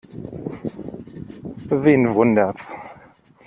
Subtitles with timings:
[1.81, 2.67] Wen wundert's?